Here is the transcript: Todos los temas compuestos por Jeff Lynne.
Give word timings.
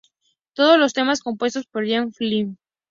Todos 0.53 0.79
los 0.79 0.93
temas 0.93 1.21
compuestos 1.21 1.67
por 1.67 1.85
Jeff 1.85 2.19
Lynne. 2.19 2.57